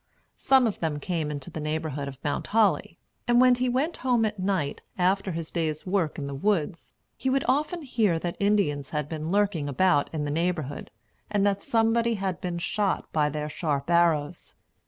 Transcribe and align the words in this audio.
Some 0.39 0.65
of 0.65 0.79
them 0.79 0.99
came 0.99 1.29
into 1.29 1.51
the 1.51 1.59
neighborhood 1.59 2.07
of 2.07 2.17
Mount 2.23 2.47
Holly; 2.47 2.97
and 3.27 3.39
when 3.39 3.53
he 3.53 3.69
went 3.69 3.97
home 3.97 4.25
at 4.25 4.39
night, 4.39 4.81
after 4.97 5.31
his 5.31 5.51
day's 5.51 5.85
work 5.85 6.17
in 6.17 6.23
the 6.23 6.33
woods, 6.33 6.91
he 7.15 7.29
would 7.29 7.45
often 7.47 7.83
hear 7.83 8.17
that 8.17 8.35
Indians 8.39 8.89
had 8.89 9.07
been 9.07 9.29
lurking 9.29 9.69
about 9.69 10.11
in 10.11 10.25
the 10.25 10.31
neighborhood, 10.31 10.89
and 11.29 11.45
that 11.45 11.61
somebody 11.61 12.15
had 12.15 12.41
been 12.41 12.57
shot 12.57 13.13
by 13.13 13.29
their 13.29 13.47
sharp 13.47 13.91
arrows. 13.91 14.55